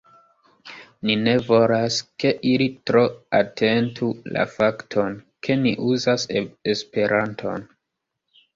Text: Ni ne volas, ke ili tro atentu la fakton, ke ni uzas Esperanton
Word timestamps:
Ni 1.09 1.17
ne 1.25 1.35
volas, 1.49 1.97
ke 2.23 2.31
ili 2.53 2.67
tro 2.91 3.03
atentu 3.41 4.09
la 4.39 4.47
fakton, 4.55 5.15
ke 5.49 5.61
ni 5.67 5.77
uzas 5.93 6.29
Esperanton 6.77 7.71